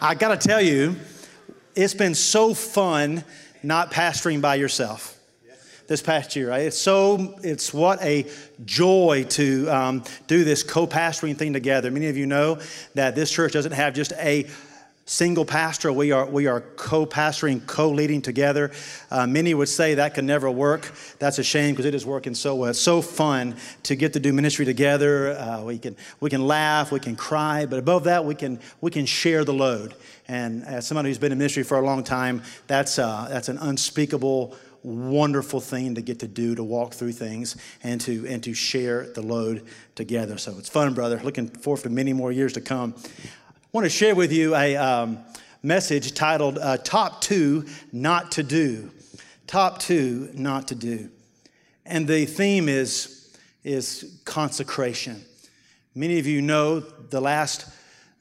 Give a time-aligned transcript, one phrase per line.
[0.00, 0.96] I got to tell you,
[1.76, 3.22] it's been so fun
[3.62, 5.16] not pastoring by yourself
[5.86, 6.50] this past year.
[6.52, 8.26] It's so, it's what a
[8.64, 11.92] joy to um, do this co pastoring thing together.
[11.92, 12.58] Many of you know
[12.94, 14.48] that this church doesn't have just a
[15.06, 15.92] single pastor.
[15.92, 18.70] We are, we are co pastoring, co leading together.
[19.10, 20.92] Uh, many would say that can never work.
[21.18, 22.70] That's a shame because it is working so well.
[22.70, 25.36] It's so fun to get to do ministry together.
[25.36, 28.90] Uh, we, can, we can laugh, we can cry, but above that, we can, we
[28.90, 29.94] can share the load.
[30.26, 33.58] And as somebody who's been in ministry for a long time, that's, uh, that's an
[33.58, 38.52] unspeakable wonderful thing to get to do to walk through things and to and to
[38.52, 39.64] share the load
[39.94, 42.94] together so it's fun brother looking forward to many more years to come
[43.74, 45.18] want to share with you a um,
[45.64, 48.92] message titled uh, Top Two Not to Do.
[49.48, 51.10] Top Two Not to Do.
[51.84, 55.24] And the theme is, is consecration.
[55.92, 57.68] Many of you know the last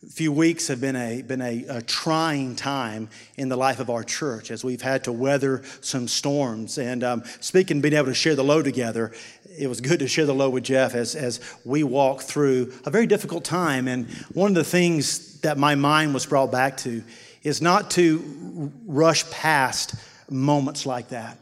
[0.10, 3.08] few weeks have been, a, been a, a, trying time
[3.38, 6.80] in the life of our church as we've had to weather some storms.
[6.80, 9.14] And um, speaking, being able to share the load together,
[9.56, 12.90] it was good to share the load with Jeff as, as we walk through a
[12.90, 13.88] very difficult time.
[13.88, 17.04] And one of the things that my mind was brought back to
[17.44, 19.96] is not to rush past
[20.30, 21.38] moments like that,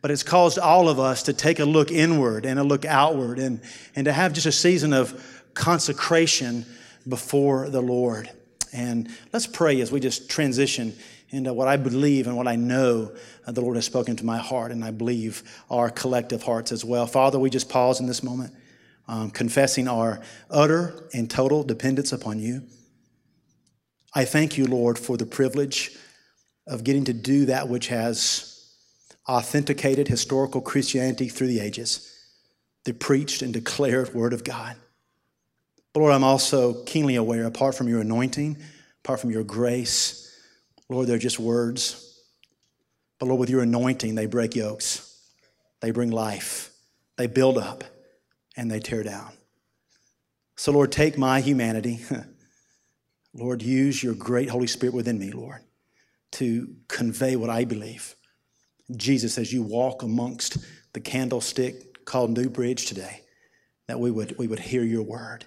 [0.00, 3.38] but it's caused all of us to take a look inward and a look outward
[3.38, 3.60] and,
[3.96, 6.64] and to have just a season of consecration
[7.08, 8.30] before the Lord.
[8.72, 10.94] And let's pray as we just transition
[11.30, 13.12] into what I believe and what I know
[13.46, 17.06] the Lord has spoken to my heart, and I believe our collective hearts as well.
[17.06, 18.52] Father, we just pause in this moment,
[19.08, 22.62] um, confessing our utter and total dependence upon you.
[24.14, 25.96] I thank you, Lord, for the privilege
[26.66, 28.74] of getting to do that which has
[29.28, 32.14] authenticated historical Christianity through the ages,
[32.84, 34.76] the preached and declared Word of God.
[35.92, 38.56] But Lord, I'm also keenly aware, apart from your anointing,
[39.04, 40.24] apart from your grace,
[40.88, 42.04] Lord, they're just words.
[43.18, 45.20] But Lord, with your anointing, they break yokes,
[45.80, 46.70] they bring life,
[47.16, 47.84] they build up,
[48.56, 49.32] and they tear down.
[50.56, 52.00] So, Lord, take my humanity.
[53.38, 55.60] Lord, use your great Holy Spirit within me, Lord,
[56.32, 58.16] to convey what I believe.
[58.96, 60.58] Jesus, as you walk amongst
[60.92, 63.22] the candlestick called New Bridge today,
[63.86, 65.44] that we would, we would hear your word.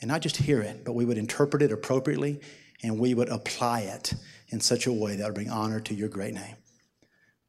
[0.00, 2.40] And not just hear it, but we would interpret it appropriately
[2.82, 4.12] and we would apply it
[4.48, 6.56] in such a way that would bring honor to your great name.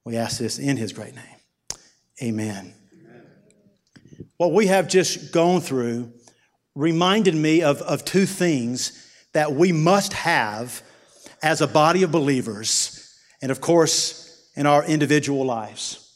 [0.06, 1.26] We ask this in his great name.
[2.24, 2.74] Amen.
[4.38, 6.14] What we have just gone through
[6.76, 9.09] reminded me of, of two things
[9.40, 10.82] that we must have
[11.42, 13.10] as a body of believers,
[13.42, 16.14] and of course, in our individual lives.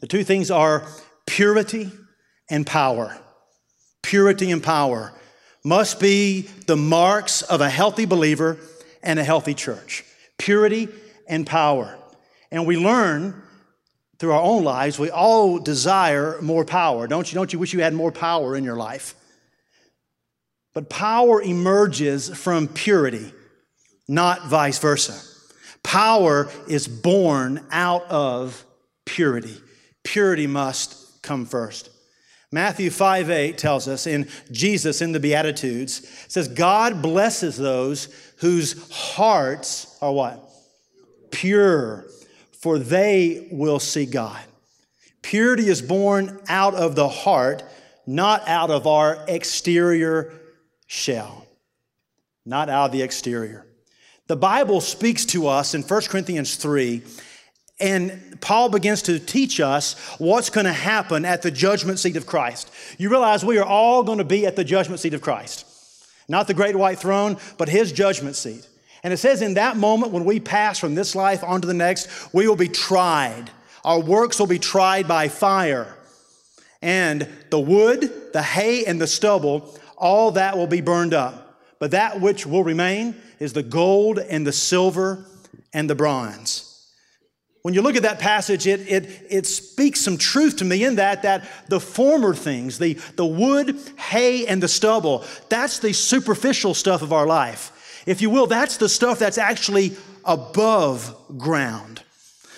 [0.00, 0.84] The two things are
[1.24, 1.92] purity
[2.50, 3.16] and power.
[4.02, 5.12] Purity and power
[5.62, 8.58] must be the marks of a healthy believer
[9.04, 10.02] and a healthy church.
[10.36, 10.88] Purity
[11.28, 11.96] and power.
[12.50, 13.40] And we learn
[14.18, 17.06] through our own lives, we all desire more power.
[17.06, 17.36] Don't you?
[17.36, 19.14] Don't you wish you had more power in your life?
[20.74, 23.32] But power emerges from purity,
[24.08, 25.20] not vice versa.
[25.84, 28.64] Power is born out of
[29.04, 29.56] purity.
[30.02, 31.90] Purity must come first.
[32.50, 38.90] Matthew 5 8 tells us, in Jesus in the Beatitudes, says, God blesses those whose
[38.92, 40.40] hearts are what?
[41.30, 42.06] Pure,
[42.52, 44.40] for they will see God.
[45.22, 47.64] Purity is born out of the heart,
[48.06, 50.32] not out of our exterior
[50.94, 51.46] shell,
[52.46, 53.66] not out of the exterior.
[54.26, 57.02] The Bible speaks to us in 1 Corinthians 3,
[57.80, 62.26] and Paul begins to teach us what's going to happen at the judgment seat of
[62.26, 62.72] Christ.
[62.96, 65.66] You realize we are all going to be at the judgment seat of Christ.
[66.28, 68.66] Not the great white throne, but his judgment seat.
[69.02, 72.32] And it says in that moment when we pass from this life onto the next,
[72.32, 73.50] we will be tried.
[73.84, 75.94] Our works will be tried by fire.
[76.80, 81.58] And the wood, the hay, and the stubble all that will be burned up.
[81.80, 85.24] But that which will remain is the gold and the silver
[85.72, 86.70] and the bronze.
[87.62, 90.96] When you look at that passage, it, it, it speaks some truth to me in
[90.96, 96.74] that, that the former things, the, the wood, hay, and the stubble, that's the superficial
[96.74, 98.02] stuff of our life.
[98.06, 99.96] If you will, that's the stuff that's actually
[100.26, 102.02] above ground.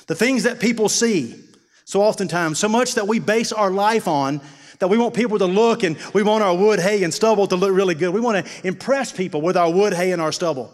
[0.09, 1.41] The things that people see.
[1.85, 4.41] So oftentimes, so much that we base our life on
[4.79, 7.57] that we want people to look and we want our wood, hay, and stubble to
[7.57, 8.13] look really good.
[8.13, 10.73] We want to impress people with our wood, hay, and our stubble.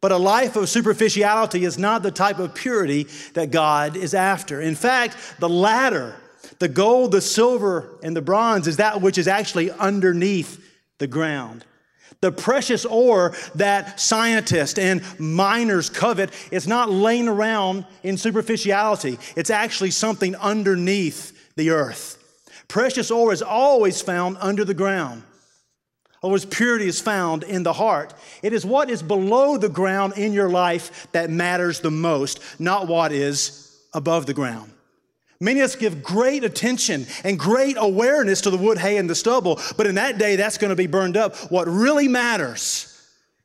[0.00, 4.60] But a life of superficiality is not the type of purity that God is after.
[4.60, 6.14] In fact, the latter,
[6.58, 10.62] the gold, the silver, and the bronze, is that which is actually underneath
[10.98, 11.64] the ground.
[12.20, 19.18] The precious ore that scientists and miners covet is not laying around in superficiality.
[19.36, 22.22] It's actually something underneath the earth.
[22.68, 25.22] Precious ore is always found under the ground.
[26.22, 28.14] Otherwise, purity is found in the heart.
[28.42, 32.88] It is what is below the ground in your life that matters the most, not
[32.88, 34.72] what is above the ground.
[35.38, 39.14] Many of us give great attention and great awareness to the wood, hay, and the
[39.14, 41.36] stubble, but in that day, that's going to be burned up.
[41.50, 42.92] What really matters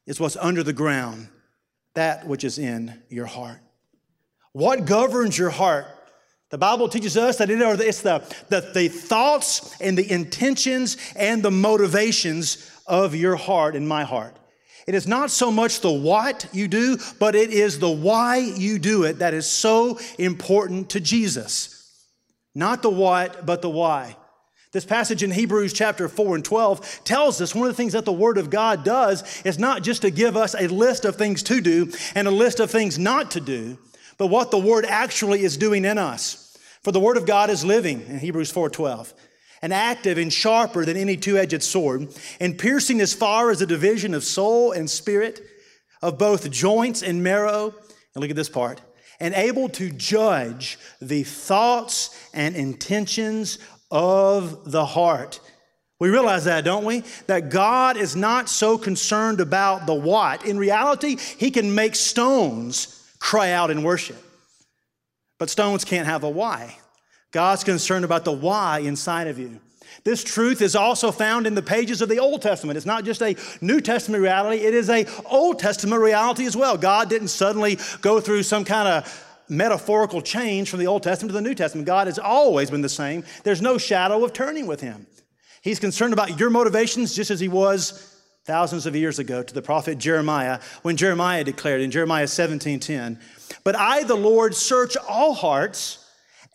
[0.08, 1.28] is what's under the ground,
[1.94, 3.60] that which is in your heart.
[4.54, 5.86] What governs your heart?
[6.51, 8.19] The Bible teaches us that it's the,
[8.50, 14.36] the, the thoughts and the intentions and the motivations of your heart and my heart.
[14.86, 18.80] It is not so much the what you do, but it is the why you
[18.80, 22.06] do it that is so important to Jesus.
[22.53, 24.18] Not the what, but the why.
[24.74, 28.03] This passage in Hebrews chapter 4 and 12 tells us one of the things that
[28.03, 31.44] the Word of God does is not just to give us a list of things
[31.44, 33.77] to do and a list of things not to do,
[34.22, 36.56] but what the Word actually is doing in us.
[36.84, 39.16] For the Word of God is living in Hebrews 4:12,
[39.64, 42.10] and active and sharper than any two-edged sword,
[42.40, 45.42] and piercing as far as the division of soul and spirit,
[46.04, 47.74] of both joints and marrow.
[48.14, 48.80] And look at this part
[49.20, 53.58] and able to judge the thoughts and intentions
[53.90, 55.40] of the heart.
[56.00, 57.02] We realize that, don't we?
[57.26, 60.46] That God is not so concerned about the what.
[60.46, 64.22] In reality, He can make stones cry out in worship.
[65.38, 66.78] But stones can't have a why.
[67.32, 69.62] God's concerned about the why inside of you.
[70.04, 72.76] This truth is also found in the pages of the Old Testament.
[72.76, 76.78] It's not just a New Testament reality, it is a Old Testament reality as well.
[76.78, 81.34] God didn't suddenly go through some kind of metaphorical change from the Old Testament to
[81.34, 81.86] the New Testament.
[81.86, 83.24] God has always been the same.
[83.44, 85.06] There's no shadow of turning with him.
[85.62, 88.11] He's concerned about your motivations just as he was
[88.46, 93.20] thousands of years ago to the prophet Jeremiah when Jeremiah declared in Jeremiah 17:10,
[93.64, 96.00] "But I the Lord search all hearts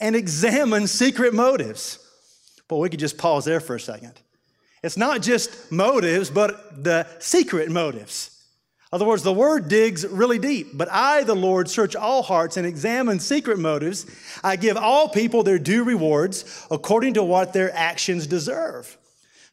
[0.01, 1.99] and examine secret motives."
[2.69, 4.15] But we could just pause there for a second.
[4.83, 8.31] It's not just motives, but the secret motives.
[8.93, 10.77] In other words, the word digs really deep.
[10.77, 14.07] But I, the Lord, search all hearts and examine secret motives.
[14.45, 18.97] I give all people their due rewards according to what their actions deserve.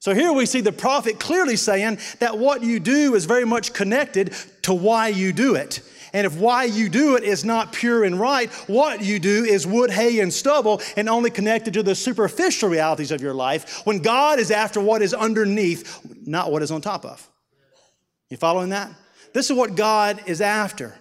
[0.03, 3.71] So here we see the prophet clearly saying that what you do is very much
[3.71, 5.79] connected to why you do it.
[6.11, 9.65] And if why you do it is not pure and right, what you do is
[9.65, 13.99] wood, hay, and stubble and only connected to the superficial realities of your life when
[13.99, 17.25] God is after what is underneath, not what is on top of.
[18.29, 18.91] You following that?
[19.31, 20.95] This is what God is after.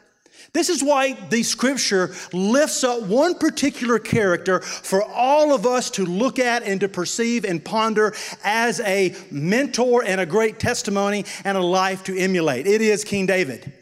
[0.55, 6.05] This is why the scripture lifts up one particular character for all of us to
[6.05, 8.15] look at and to perceive and ponder
[8.45, 12.67] as a mentor and a great testimony and a life to emulate.
[12.67, 13.73] It is King David.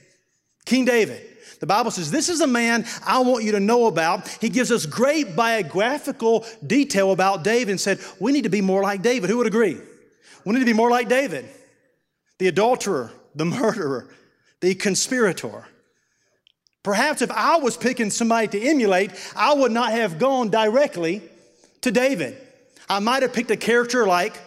[0.64, 1.26] King David.
[1.58, 4.28] The Bible says, This is a man I want you to know about.
[4.40, 8.82] He gives us great biographical detail about David and said, We need to be more
[8.82, 9.28] like David.
[9.28, 9.78] Who would agree?
[10.44, 11.46] We need to be more like David,
[12.38, 14.08] the adulterer, the murderer,
[14.60, 15.66] the conspirator.
[16.82, 21.22] Perhaps if I was picking somebody to emulate, I would not have gone directly
[21.82, 22.36] to David.
[22.88, 24.38] I might have picked a character like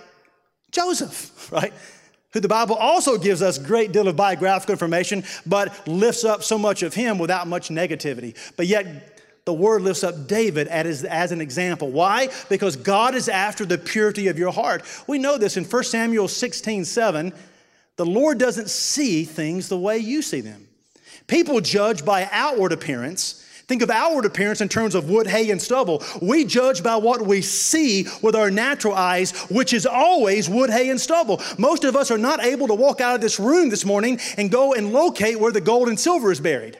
[0.72, 1.74] Joseph, right?
[2.34, 6.58] who the Bible also gives us great deal of biographical information, but lifts up so
[6.58, 8.36] much of him without much negativity.
[8.58, 11.92] But yet, the word lifts up David as, as an example.
[11.92, 12.30] Why?
[12.50, 14.84] Because God is after the purity of your heart.
[15.06, 17.34] We know this in 1 Samuel 16 7.
[17.98, 20.68] The Lord doesn't see things the way you see them.
[21.28, 25.62] People judge by outward appearance, Think of outward appearance in terms of wood, hay, and
[25.62, 26.04] stubble.
[26.22, 30.90] We judge by what we see with our natural eyes, which is always wood, hay,
[30.90, 31.42] and stubble.
[31.58, 34.52] Most of us are not able to walk out of this room this morning and
[34.52, 36.78] go and locate where the gold and silver is buried.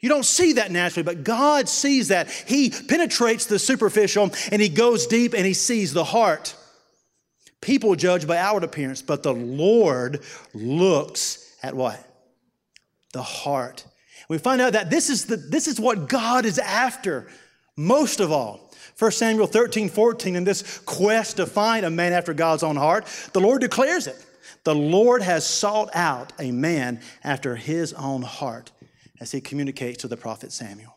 [0.00, 2.30] You don't see that naturally, but God sees that.
[2.30, 6.54] He penetrates the superficial and He goes deep and He sees the heart.
[7.60, 10.22] People judge by outward appearance, but the Lord
[10.52, 12.04] looks at what?
[13.12, 13.84] The heart.
[14.28, 17.28] We find out that this is, the, this is what God is after
[17.76, 18.72] most of all.
[18.98, 23.06] 1 Samuel 13, 14, in this quest to find a man after God's own heart,
[23.32, 24.24] the Lord declares it.
[24.64, 28.72] The Lord has sought out a man after his own heart
[29.20, 30.96] as he communicates to the prophet Samuel.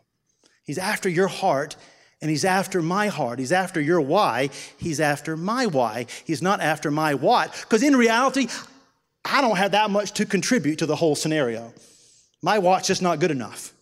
[0.63, 1.75] He's after your heart
[2.21, 3.39] and he's after my heart.
[3.39, 4.49] He's after your why.
[4.77, 6.05] He's after my why.
[6.25, 7.53] He's not after my what.
[7.61, 8.47] Because in reality,
[9.23, 11.73] I don't have that much to contribute to the whole scenario.
[12.41, 13.73] My what's just not good enough.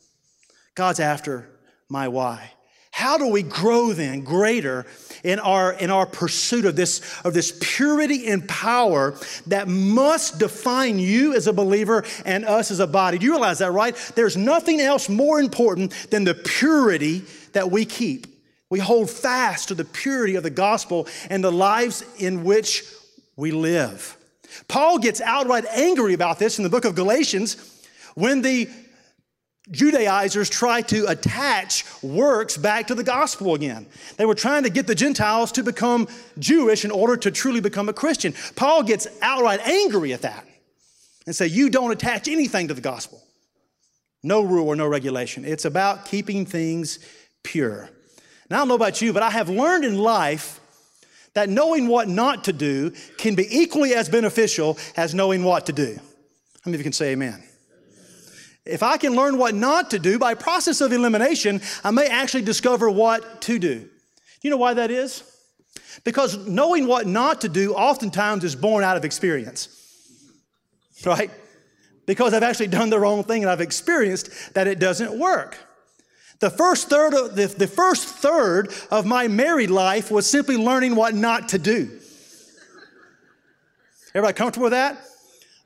[0.75, 1.49] God's after
[1.89, 2.51] my why.
[2.91, 4.87] How do we grow then greater
[5.23, 10.97] in our, in our pursuit of this, of this purity and power that must define
[10.97, 13.19] you as a believer and us as a body?
[13.19, 13.95] Do you realize that, right?
[14.15, 17.23] There's nothing else more important than the purity
[17.53, 18.25] that we keep.
[18.71, 22.83] We hold fast to the purity of the gospel and the lives in which
[23.35, 24.17] we live.
[24.67, 27.76] Paul gets outright angry about this in the book of Galatians
[28.17, 28.67] when the
[29.69, 33.85] Judaizers try to attach works back to the gospel again.
[34.17, 36.07] They were trying to get the Gentiles to become
[36.39, 38.33] Jewish in order to truly become a Christian.
[38.55, 40.47] Paul gets outright angry at that
[41.27, 43.21] and say, "You don't attach anything to the gospel.
[44.23, 45.45] No rule or no regulation.
[45.45, 46.97] It's about keeping things
[47.43, 47.91] pure."
[48.49, 50.59] Now I don't know about you, but I have learned in life
[51.35, 55.73] that knowing what not to do can be equally as beneficial as knowing what to
[55.73, 55.93] do.
[55.97, 57.43] How many of you can say amen?
[58.67, 62.43] If I can learn what not to do by process of elimination, I may actually
[62.43, 63.89] discover what to do.
[64.41, 65.23] You know why that is?
[66.03, 69.69] Because knowing what not to do oftentimes is born out of experience.
[71.05, 71.31] Right?
[72.05, 75.57] Because I've actually done the wrong thing and I've experienced that it doesn't work.
[76.39, 80.95] The first third of, the, the first third of my married life was simply learning
[80.95, 81.99] what not to do.
[84.13, 85.03] Everybody comfortable with that?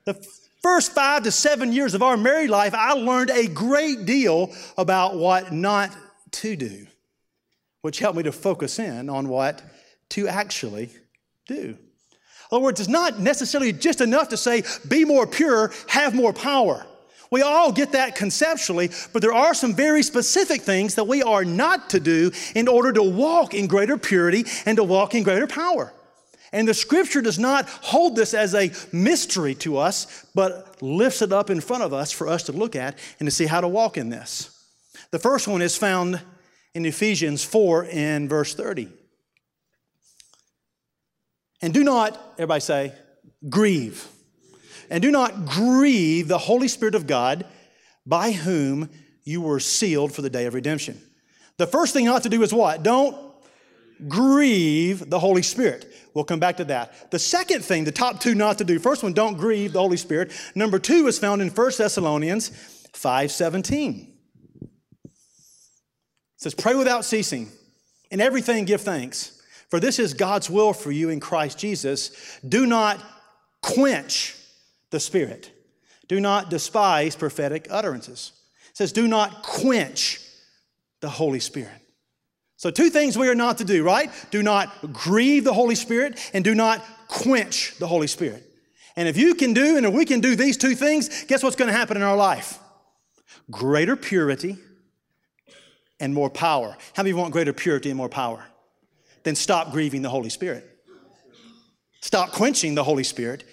[0.06, 0.14] The
[0.62, 5.16] first five to seven years of our married life, I learned a great deal about
[5.16, 5.96] what not
[6.32, 6.88] to do,
[7.82, 9.62] which helped me to focus in on what
[10.10, 10.90] to actually
[11.48, 11.78] do.
[12.52, 16.34] In other words, it's not necessarily just enough to say, be more pure, have more
[16.34, 16.86] power.
[17.32, 21.46] We all get that conceptually, but there are some very specific things that we are
[21.46, 25.48] not to do in order to walk in greater purity and to walk in greater
[25.48, 25.94] power.
[26.54, 31.32] And the scripture does not hold this as a mystery to us, but lifts it
[31.32, 33.68] up in front of us for us to look at and to see how to
[33.68, 34.66] walk in this.
[35.12, 36.22] The first one is found
[36.74, 38.90] in Ephesians 4 in verse 30.
[41.62, 42.94] And do not, everybody say,
[43.50, 44.08] grieve.
[44.90, 47.46] And do not grieve the Holy Spirit of God
[48.06, 48.90] by whom
[49.24, 51.00] you were sealed for the day of redemption.
[51.58, 52.84] The first thing you not to do is what?
[52.84, 53.16] Don't
[54.10, 55.94] grieve the Holy Spirit.
[56.14, 57.12] We'll come back to that.
[57.12, 58.80] The second thing, the top two not to do.
[58.80, 60.32] First one, don't grieve the Holy Spirit.
[60.56, 62.50] Number two is found in 1 Thessalonians
[62.94, 64.08] 5:17.
[64.64, 65.10] It
[66.38, 67.50] says, pray without ceasing.
[68.10, 69.42] In everything give thanks.
[69.70, 72.40] For this is God's will for you in Christ Jesus.
[72.48, 73.00] Do not
[73.62, 74.36] quench
[74.90, 75.52] the Spirit.
[76.08, 78.34] Do not despise prophetic utterances.
[78.72, 80.20] It says, do not quench
[81.00, 81.81] the Holy Spirit.
[82.62, 84.12] So, two things we are not to do, right?
[84.30, 88.44] Do not grieve the Holy Spirit and do not quench the Holy Spirit.
[88.96, 91.56] And if you can do and if we can do these two things, guess what's
[91.56, 92.60] going to happen in our life?
[93.50, 94.60] Greater purity
[96.00, 96.78] and more power.
[96.94, 98.46] How many want greater purity and more power?
[99.24, 100.64] Then stop grieving the Holy Spirit.
[102.00, 103.44] Stop quenching the Holy Spirit,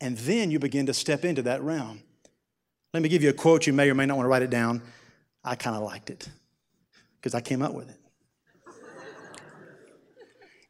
[0.00, 2.04] and then you begin to step into that realm.
[2.94, 3.66] Let me give you a quote.
[3.66, 4.80] You may or may not want to write it down.
[5.42, 6.28] I kind of liked it
[7.16, 7.97] because I came up with it.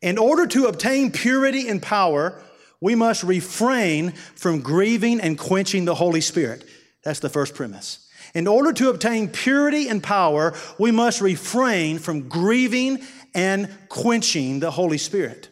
[0.01, 2.41] In order to obtain purity and power,
[2.81, 6.65] we must refrain from grieving and quenching the Holy Spirit.
[7.03, 8.09] That's the first premise.
[8.35, 13.03] In order to obtain purity and power, we must refrain from grieving
[13.35, 15.49] and quenching the Holy Spirit.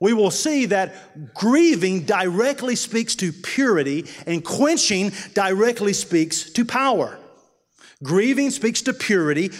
[0.00, 7.18] We will see that grieving directly speaks to purity and quenching directly speaks to power.
[8.02, 9.50] Grieving speaks to purity,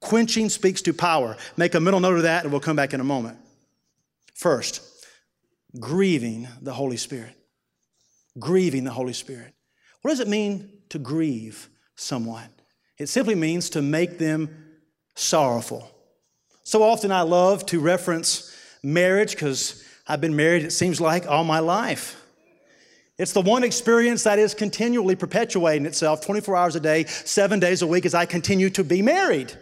[0.00, 1.38] quenching speaks to power.
[1.56, 3.38] Make a mental note of that and we'll come back in a moment.
[4.42, 4.82] First,
[5.78, 7.36] grieving the Holy Spirit.
[8.40, 9.54] Grieving the Holy Spirit.
[10.00, 12.48] What does it mean to grieve someone?
[12.98, 14.66] It simply means to make them
[15.14, 15.88] sorrowful.
[16.64, 21.44] So often I love to reference marriage because I've been married, it seems like, all
[21.44, 22.20] my life.
[23.18, 27.80] It's the one experience that is continually perpetuating itself 24 hours a day, seven days
[27.82, 29.56] a week as I continue to be married.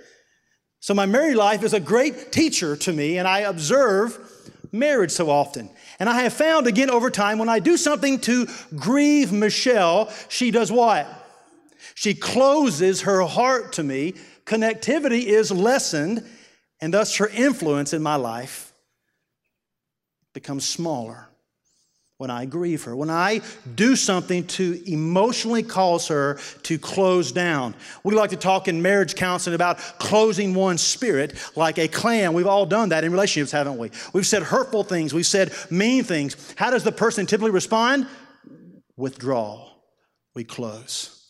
[0.79, 4.30] So my married life is a great teacher to me, and I observe
[4.73, 5.71] marriage so often.
[5.99, 8.47] And I have found again over time when I do something to
[8.77, 11.09] grieve Michelle, she does what?
[11.95, 14.15] She closes her heart to me.
[14.45, 16.25] Connectivity is lessened,
[16.81, 18.73] and thus her influence in my life
[20.33, 21.30] becomes smaller
[22.21, 23.41] when I grieve her, when I
[23.77, 27.75] do something to emotionally cause her to close down.
[28.05, 32.35] We like to talk in marriage counseling about closing one's spirit like a clam.
[32.35, 33.91] We've all done that in relationships, haven't we?
[34.13, 36.37] We've said hurtful things, we've said mean things.
[36.57, 38.07] How does the person typically respond?
[38.99, 39.71] Withdraw.
[40.35, 41.27] We close.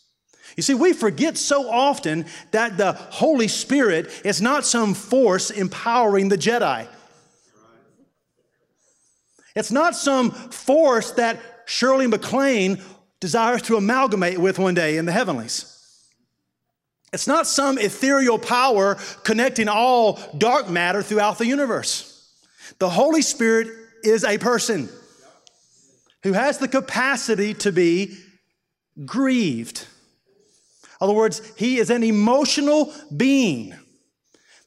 [0.57, 6.27] You see, we forget so often that the Holy Spirit is not some force empowering
[6.27, 6.85] the Jedi.
[9.55, 12.81] It's not some force that Shirley MacLaine
[13.19, 15.67] desires to amalgamate with one day in the heavenlies.
[17.13, 22.07] It's not some ethereal power connecting all dark matter throughout the universe.
[22.79, 23.67] The Holy Spirit
[24.03, 24.89] is a person
[26.23, 28.17] who has the capacity to be
[29.05, 29.87] grieved.
[30.83, 33.75] In other words, he is an emotional being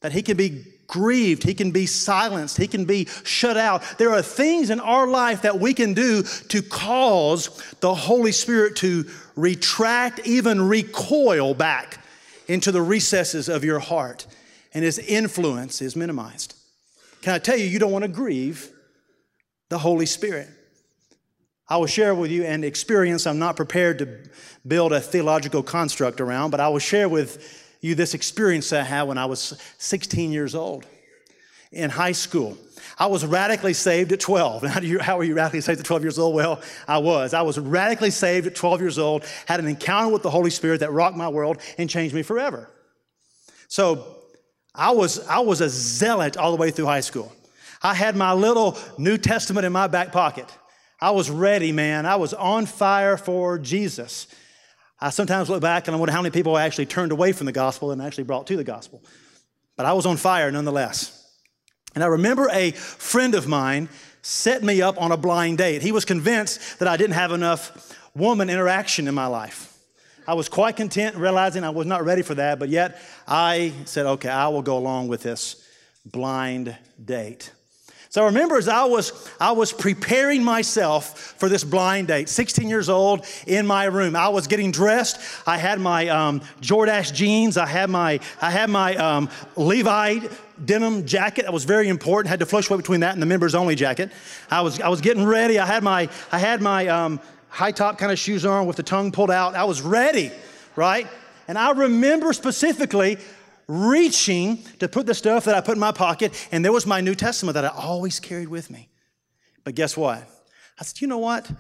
[0.00, 3.82] that he can be grieved, he can be silenced, he can be shut out.
[3.98, 8.76] There are things in our life that we can do to cause the Holy Spirit
[8.76, 9.04] to
[9.36, 12.04] retract, even recoil back
[12.46, 14.26] into the recesses of your heart,
[14.72, 16.54] and his influence is minimized.
[17.22, 18.70] Can I tell you, you don't want to grieve
[19.70, 20.48] the Holy Spirit?
[21.68, 24.18] I will share with you an experience I'm not prepared to
[24.66, 29.02] build a theological construct around, but I will share with you this experience I had
[29.02, 30.86] when I was 16 years old
[31.70, 32.56] in high school.
[32.98, 34.62] I was radically saved at 12.
[34.66, 36.34] How, do you, how were you radically saved at 12 years old?
[36.34, 37.34] Well, I was.
[37.34, 40.80] I was radically saved at 12 years old, had an encounter with the Holy Spirit
[40.80, 42.70] that rocked my world and changed me forever.
[43.68, 44.16] So
[44.74, 47.32] I was, I was a zealot all the way through high school.
[47.82, 50.50] I had my little New Testament in my back pocket.
[51.02, 52.06] I was ready, man.
[52.06, 54.26] I was on fire for Jesus.
[55.00, 57.52] I sometimes look back and I wonder how many people actually turned away from the
[57.52, 59.02] gospel and actually brought to the gospel.
[59.76, 61.20] But I was on fire nonetheless.
[61.94, 63.88] And I remember a friend of mine
[64.22, 65.82] set me up on a blind date.
[65.82, 69.70] He was convinced that I didn't have enough woman interaction in my life.
[70.26, 74.06] I was quite content realizing I was not ready for that, but yet I said,
[74.06, 75.68] okay, I will go along with this
[76.06, 77.52] blind date.
[78.14, 82.68] So I remember as I was, I was preparing myself for this blind date, 16
[82.68, 84.14] years old in my room.
[84.14, 85.18] I was getting dressed.
[85.49, 87.56] I had my um, Jordache jeans.
[87.56, 90.28] I had my, I had my um, Levi
[90.64, 91.47] denim jacket.
[91.47, 92.30] That was very important.
[92.30, 94.12] Had to fluctuate between that and the members only jacket.
[94.49, 95.59] I was, I was getting ready.
[95.59, 97.18] I had my, I had my um,
[97.49, 99.56] high top kind of shoes on with the tongue pulled out.
[99.56, 100.30] I was ready,
[100.76, 101.09] right?
[101.49, 103.18] And I remember specifically
[103.66, 107.00] reaching to put the stuff that I put in my pocket, and there was my
[107.00, 108.88] New Testament that I always carried with me.
[109.65, 110.28] But guess what?
[110.78, 111.50] I said, you know what?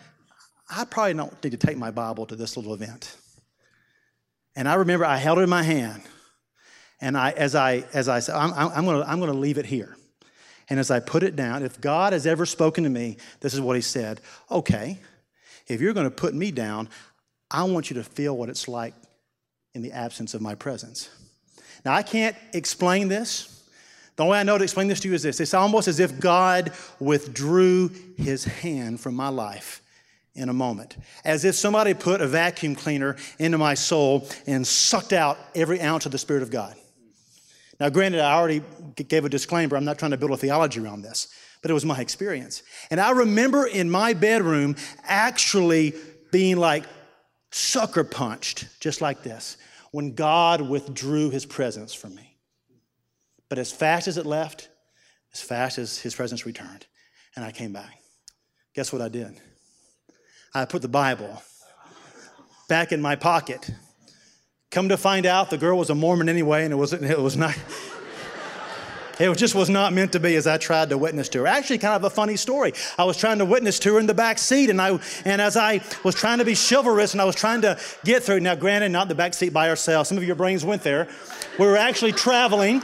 [0.68, 3.16] I probably don't need to take my Bible to this little event.
[4.56, 6.02] And I remember I held it in my hand,
[7.00, 9.66] and I, as I, as I said, I'm, I'm going to I'm gonna leave it
[9.66, 9.96] here.
[10.70, 13.60] And as I put it down, if God has ever spoken to me, this is
[13.60, 14.98] what He said okay,
[15.66, 16.88] if you're going to put me down,
[17.50, 18.94] I want you to feel what it's like
[19.74, 21.08] in the absence of my presence.
[21.84, 23.50] Now, I can't explain this.
[24.16, 26.00] The only way I know to explain this to you is this it's almost as
[26.00, 29.82] if God withdrew his hand from my life
[30.34, 35.12] in a moment, as if somebody put a vacuum cleaner into my soul and sucked
[35.12, 36.74] out every ounce of the Spirit of God.
[37.78, 38.62] Now, granted, I already
[39.08, 39.76] gave a disclaimer.
[39.76, 41.28] I'm not trying to build a theology around this,
[41.60, 42.62] but it was my experience.
[42.90, 45.94] And I remember in my bedroom actually
[46.30, 46.84] being like
[47.50, 49.56] sucker punched, just like this
[49.94, 52.36] when God withdrew his presence from me.
[53.48, 54.68] But as fast as it left,
[55.32, 56.84] as fast as his presence returned,
[57.36, 58.00] and I came back.
[58.74, 59.40] Guess what I did?
[60.52, 61.40] I put the Bible
[62.68, 63.70] back in my pocket.
[64.72, 67.36] Come to find out, the girl was a Mormon anyway, and it wasn't, it was
[67.36, 67.56] not.
[69.18, 71.46] It just was not meant to be as I tried to witness to her.
[71.46, 72.72] Actually, kind of a funny story.
[72.98, 75.56] I was trying to witness to her in the back seat, and, I, and as
[75.56, 78.90] I was trying to be chivalrous and I was trying to get through, now, granted,
[78.90, 80.08] not the back seat by ourselves.
[80.08, 81.08] Some of your brains went there.
[81.58, 82.82] We were actually traveling.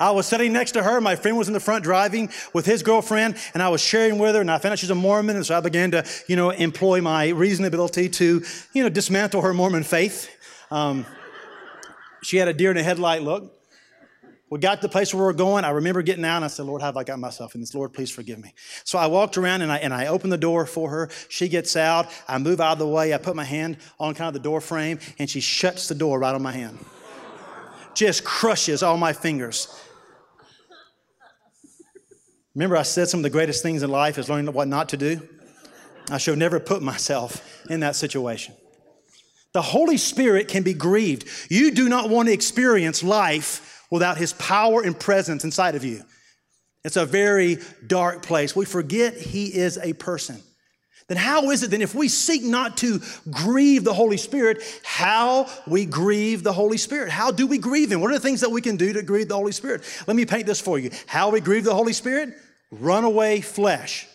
[0.00, 1.00] I was sitting next to her.
[1.00, 4.34] My friend was in the front driving with his girlfriend, and I was sharing with
[4.34, 4.40] her.
[4.40, 7.00] And I found out she's a Mormon, and so I began to, you know, employ
[7.00, 10.28] my reasonability to, you know, dismantle her Mormon faith.
[10.72, 11.06] Um,
[12.24, 13.61] she had a deer in a headlight look.
[14.52, 15.64] We got to the place where we are going.
[15.64, 17.74] I remember getting out and I said, Lord, how have I got myself in this?
[17.74, 18.52] Lord, please forgive me.
[18.84, 21.08] So I walked around and I, and I opened the door for her.
[21.30, 22.06] She gets out.
[22.28, 23.14] I move out of the way.
[23.14, 26.18] I put my hand on kind of the door frame and she shuts the door
[26.18, 26.78] right on my hand.
[27.94, 29.74] Just crushes all my fingers.
[32.54, 34.98] Remember, I said some of the greatest things in life is learning what not to
[34.98, 35.26] do?
[36.10, 38.54] I should never put myself in that situation.
[39.54, 41.26] The Holy Spirit can be grieved.
[41.48, 46.02] You do not want to experience life without his power and presence inside of you.
[46.82, 48.56] It's a very dark place.
[48.56, 50.40] We forget he is a person.
[51.08, 55.46] Then, how is it then, if we seek not to grieve the Holy Spirit, how
[55.66, 57.10] we grieve the Holy Spirit?
[57.10, 58.00] How do we grieve him?
[58.00, 59.82] What are the things that we can do to grieve the Holy Spirit?
[60.06, 60.90] Let me paint this for you.
[61.06, 62.34] How we grieve the Holy Spirit?
[62.70, 64.08] Runaway flesh.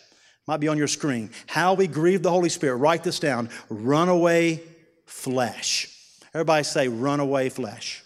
[0.48, 1.30] Might be on your screen.
[1.46, 2.78] How we grieve the Holy Spirit.
[2.78, 3.50] Write this down.
[3.70, 4.64] Runaway
[5.06, 5.94] flesh.
[6.34, 8.04] Everybody say, runaway flesh.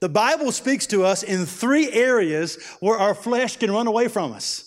[0.00, 4.32] The Bible speaks to us in three areas where our flesh can run away from
[4.32, 4.62] us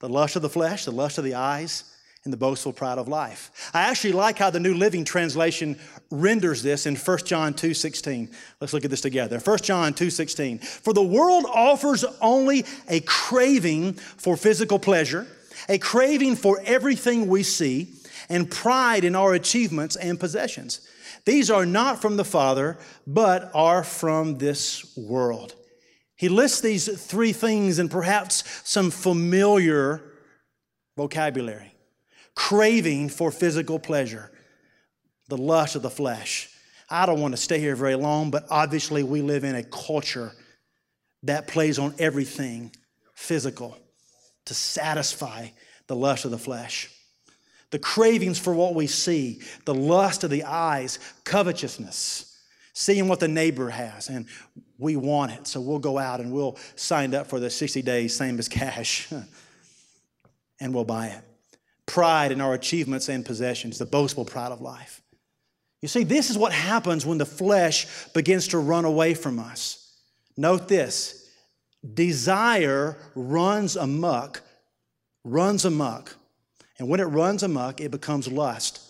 [0.00, 1.82] the lust of the flesh, the lust of the eyes,
[2.22, 3.70] and the boastful pride of life.
[3.74, 5.78] I actually like how the New Living Translation
[6.10, 8.30] renders this in 1 John 2:16.
[8.60, 9.40] Let's look at this together.
[9.40, 10.58] 1 John 2:16.
[10.58, 15.26] For the world offers only a craving for physical pleasure,
[15.68, 17.94] a craving for everything we see,
[18.28, 20.80] and pride in our achievements and possessions.
[21.24, 25.54] These are not from the Father, but are from this world.
[26.16, 30.02] He lists these three things in perhaps some familiar
[30.96, 31.74] vocabulary
[32.34, 34.30] craving for physical pleasure,
[35.28, 36.48] the lust of the flesh.
[36.88, 40.32] I don't want to stay here very long, but obviously we live in a culture
[41.24, 42.70] that plays on everything
[43.14, 43.76] physical
[44.46, 45.48] to satisfy
[45.88, 46.90] the lust of the flesh
[47.70, 52.38] the cravings for what we see, the lust of the eyes, covetousness,
[52.72, 54.26] seeing what the neighbor has, and
[54.78, 55.46] we want it.
[55.46, 59.12] So we'll go out and we'll sign up for the 60 days, same as cash,
[60.60, 61.24] and we'll buy it.
[61.86, 65.02] Pride in our achievements and possessions, the boastful pride of life.
[65.80, 69.96] You see, this is what happens when the flesh begins to run away from us.
[70.36, 71.30] Note this
[71.94, 74.42] desire runs amuck,
[75.24, 76.17] runs amuck
[76.78, 78.80] and when it runs amok, it becomes lust.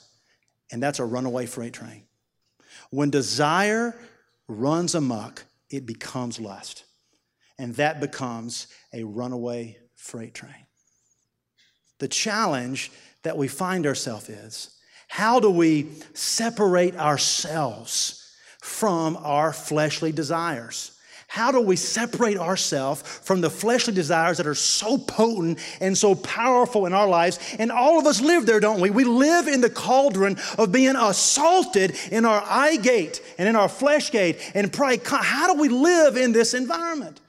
[0.71, 2.05] And that's a runaway freight train.
[2.91, 3.97] When desire
[4.47, 6.85] runs amok, it becomes lust.
[7.59, 10.67] And that becomes a runaway freight train.
[11.99, 14.77] The challenge that we find ourselves is
[15.09, 20.98] how do we separate ourselves from our fleshly desires?
[21.31, 26.15] How do we separate ourselves from the fleshly desires that are so potent and so
[26.15, 27.39] powerful in our lives?
[27.59, 28.89] And all of us live there, don't we?
[28.89, 33.69] We live in the cauldron of being assaulted in our eye gate and in our
[33.69, 35.03] flesh gate and pride.
[35.07, 37.21] How do we live in this environment?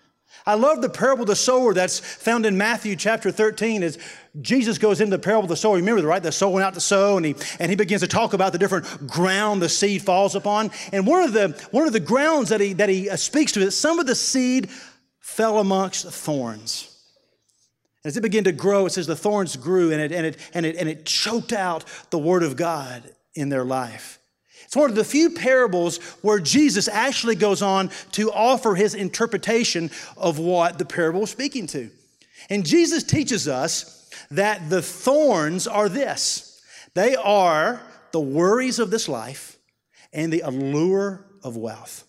[0.50, 3.84] I love the parable of the sower that's found in Matthew chapter 13.
[3.84, 4.00] Is
[4.42, 5.76] Jesus goes into the parable of the sower.
[5.76, 6.24] Remember, right?
[6.24, 8.58] The sower went out to sow, and he and he begins to talk about the
[8.58, 10.72] different ground the seed falls upon.
[10.92, 13.60] And one of the one of the grounds that he that he uh, speaks to
[13.60, 14.72] is some of the seed
[15.20, 16.98] fell amongst thorns.
[18.04, 20.66] As it began to grow, it says the thorns grew and it, and, it, and,
[20.66, 23.04] it, and it choked out the word of God
[23.36, 24.19] in their life.
[24.70, 29.90] It's one of the few parables where Jesus actually goes on to offer his interpretation
[30.16, 31.90] of what the parable is speaking to.
[32.52, 36.62] And Jesus teaches us that the thorns are this
[36.94, 39.58] they are the worries of this life
[40.14, 42.04] and the allure of wealth.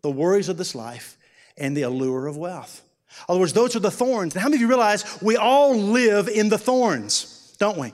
[0.00, 1.18] The worries of this life
[1.58, 2.80] and the allure of wealth.
[3.10, 4.34] In other words, those are the thorns.
[4.34, 7.92] And how many of you realize we all live in the thorns, don't we?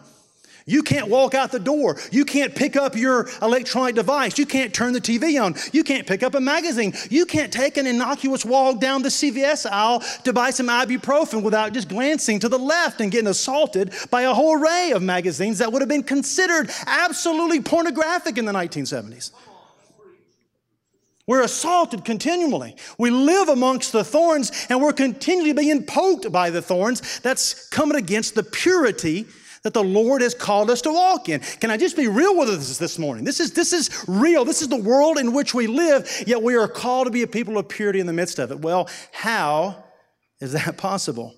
[0.68, 1.96] You can't walk out the door.
[2.10, 4.36] You can't pick up your electronic device.
[4.36, 5.54] You can't turn the TV on.
[5.72, 6.92] You can't pick up a magazine.
[7.08, 11.72] You can't take an innocuous walk down the CVS aisle to buy some ibuprofen without
[11.72, 15.72] just glancing to the left and getting assaulted by a whole array of magazines that
[15.72, 19.30] would have been considered absolutely pornographic in the 1970s.
[21.28, 22.74] We're assaulted continually.
[22.98, 27.96] We live amongst the thorns and we're continually being poked by the thorns that's coming
[27.96, 29.26] against the purity
[29.66, 31.40] that the Lord has called us to walk in.
[31.40, 33.24] Can I just be real with us this morning?
[33.24, 34.44] This is, this is real.
[34.44, 37.26] This is the world in which we live, yet we are called to be a
[37.26, 38.60] people of purity in the midst of it.
[38.60, 39.82] Well, how
[40.38, 41.34] is that possible?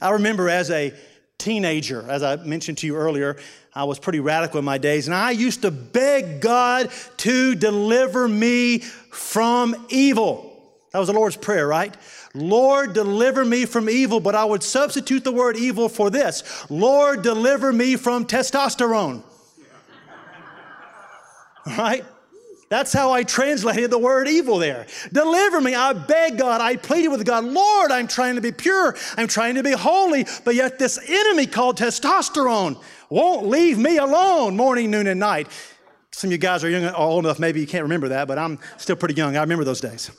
[0.00, 0.94] I remember as a
[1.36, 3.36] teenager, as I mentioned to you earlier,
[3.74, 8.26] I was pretty radical in my days, and I used to beg God to deliver
[8.26, 10.50] me from evil.
[10.94, 11.94] That was the Lord's prayer, right?
[12.36, 17.22] Lord, deliver me from evil, but I would substitute the word evil for this Lord,
[17.22, 19.22] deliver me from testosterone.
[21.78, 22.04] right?
[22.68, 24.86] That's how I translated the word evil there.
[25.12, 25.74] Deliver me.
[25.74, 26.60] I beg God.
[26.60, 28.96] I pleaded with God, Lord, I'm trying to be pure.
[29.16, 34.56] I'm trying to be holy, but yet this enemy called testosterone won't leave me alone
[34.56, 35.46] morning, noon, and night.
[36.10, 38.36] Some of you guys are young, or old enough, maybe you can't remember that, but
[38.38, 39.36] I'm still pretty young.
[39.36, 40.10] I remember those days.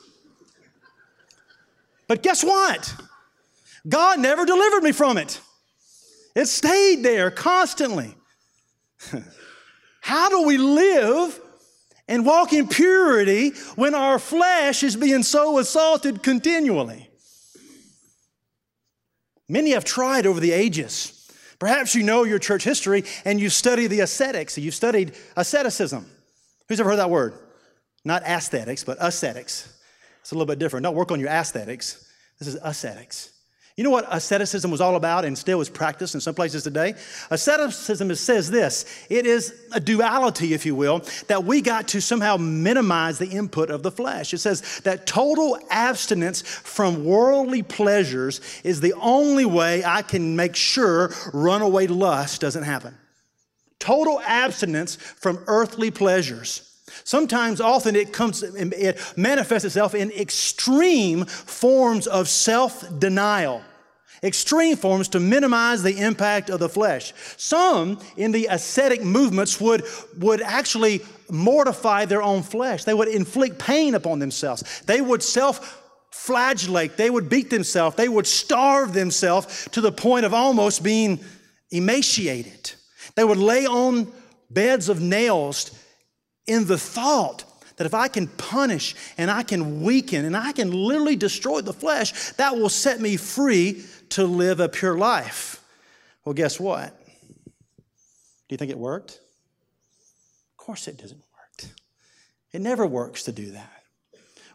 [2.08, 2.94] But guess what?
[3.88, 5.40] God never delivered me from it.
[6.34, 8.14] It stayed there constantly.
[10.00, 11.38] How do we live
[12.08, 17.10] and walk in purity when our flesh is being so assaulted continually?
[19.48, 21.14] Many have tried over the ages.
[21.58, 24.56] Perhaps you know your church history and you study the ascetics.
[24.56, 26.06] You've studied asceticism.
[26.68, 27.34] Who's ever heard that word?
[28.04, 29.77] Not aesthetics, but ascetics.
[30.28, 30.84] It's a little bit different.
[30.84, 32.06] Don't work on your aesthetics.
[32.38, 33.32] This is ascetics.
[33.78, 36.92] You know what asceticism was all about and still is practiced in some places today?
[37.30, 42.36] Asceticism says this it is a duality, if you will, that we got to somehow
[42.36, 44.34] minimize the input of the flesh.
[44.34, 50.56] It says that total abstinence from worldly pleasures is the only way I can make
[50.56, 52.94] sure runaway lust doesn't happen.
[53.78, 56.67] Total abstinence from earthly pleasures.
[57.04, 63.62] Sometimes, often, it comes, it manifests itself in extreme forms of self denial,
[64.22, 67.12] extreme forms to minimize the impact of the flesh.
[67.36, 69.84] Some in the ascetic movements would,
[70.18, 75.84] would actually mortify their own flesh, they would inflict pain upon themselves, they would self
[76.10, 81.20] flagellate, they would beat themselves, they would starve themselves to the point of almost being
[81.70, 82.72] emaciated.
[83.14, 84.12] They would lay on
[84.50, 85.70] beds of nails
[86.48, 87.44] in the thought
[87.76, 91.72] that if I can punish and I can weaken and I can literally destroy the
[91.72, 95.62] flesh, that will set me free to live a pure life.
[96.24, 96.98] Well, guess what?
[97.06, 99.12] Do you think it worked?
[99.12, 101.70] Of course, it doesn't work.
[102.52, 103.77] It never works to do that.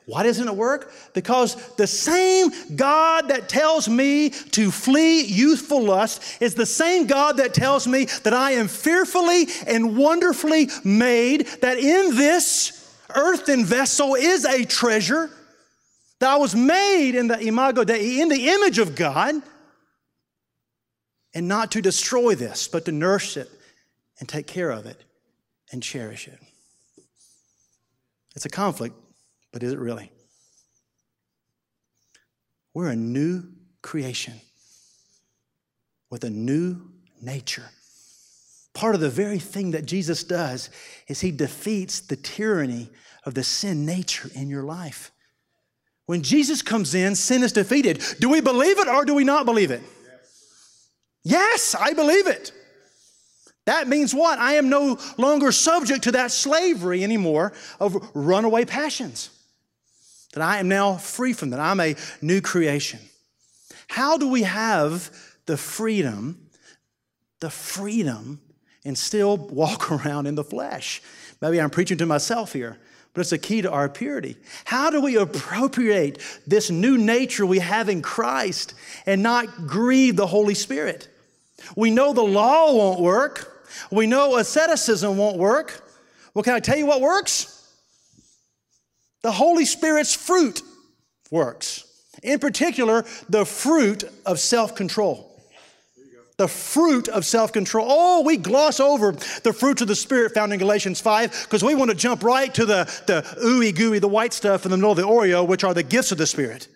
[0.06, 0.92] Why doesn't it work?
[1.14, 7.38] Because the same God that tells me to flee youthful lust is the same God
[7.38, 14.16] that tells me that I am fearfully and wonderfully made, that in this earthen vessel
[14.16, 15.30] is a treasure,
[16.20, 19.36] that I was made in the imago Dei, in the image of God,
[21.34, 23.50] and not to destroy this, but to nurse it
[24.20, 25.04] and take care of it
[25.72, 26.40] and cherish it.
[28.36, 28.96] It's a conflict
[29.54, 30.12] but is it really?
[32.74, 33.44] We're a new
[33.84, 34.34] creation
[36.10, 36.82] with a new
[37.22, 37.70] nature.
[38.74, 40.72] Part of the very thing that Jesus does
[41.08, 42.90] is he defeats the tyranny
[43.24, 45.12] of the sin nature in your life.
[46.08, 48.04] When Jesus comes in, sin is defeated.
[48.20, 49.84] Do we believe it or do we not believe it?
[51.24, 52.52] Yes, I believe it.
[53.66, 54.40] That means what?
[54.40, 59.30] I am no longer subject to that slavery anymore of runaway passions
[60.34, 61.60] that I am now free from that.
[61.60, 63.00] I'm a new creation.
[63.88, 65.12] How do we have
[65.46, 66.50] the freedom,
[67.40, 68.42] the freedom,
[68.84, 71.02] and still walk around in the flesh?
[71.42, 72.78] Maybe I'm preaching to myself here,
[73.14, 74.36] but it's a key to our purity.
[74.66, 78.74] How do we appropriate this new nature we have in Christ
[79.06, 81.08] and not grieve the Holy Spirit?
[81.76, 83.68] We know the law won't work.
[83.92, 85.88] We know asceticism won't work.
[86.34, 87.53] Well, can I tell you what works?
[89.24, 90.62] The Holy Spirit's fruit
[91.32, 91.86] works.
[92.22, 95.30] In particular, the fruit of self control.
[96.38, 97.88] The fruit of self control.
[97.90, 101.74] Oh, we gloss over the fruits of the Spirit found in Galatians 5 because we
[101.74, 104.92] want to jump right to the, the ooey gooey, the white stuff in the middle
[104.92, 106.68] of the Oreo, which are the gifts of the Spirit.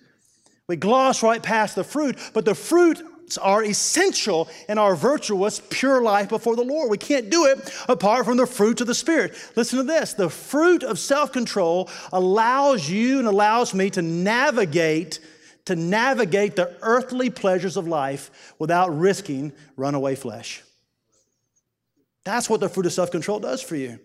[0.68, 3.02] We gloss right past the fruit, but the fruit
[3.36, 6.90] are essential in our virtuous, pure life before the Lord.
[6.90, 9.36] We can't do it apart from the fruits of the Spirit.
[9.58, 15.20] Listen to this the fruit of self control allows you and allows me to navigate.
[15.66, 20.64] To navigate the earthly pleasures of life without risking runaway flesh.
[22.24, 24.00] That's what the fruit of self control does for you.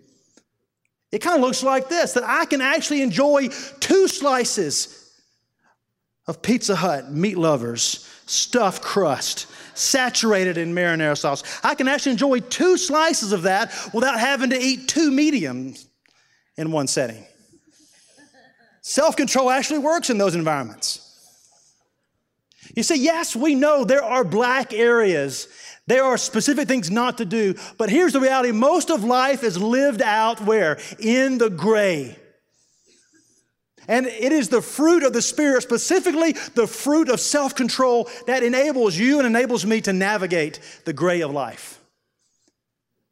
[1.12, 5.01] It kind of looks like this that I can actually enjoy two slices
[6.26, 11.42] of Pizza Hut meat lovers stuffed crust, saturated in marinara sauce.
[11.62, 15.86] I can actually enjoy two slices of that without having to eat two mediums
[16.56, 17.24] in one setting.
[18.80, 20.98] Self control actually works in those environments.
[22.74, 25.48] You see, yes, we know there are black areas.
[25.86, 29.58] There are specific things not to do, but here's the reality most of life is
[29.58, 30.78] lived out where?
[30.98, 32.16] In the gray.
[33.88, 38.42] And it is the fruit of the Spirit, specifically the fruit of self control, that
[38.42, 41.80] enables you and enables me to navigate the gray of life.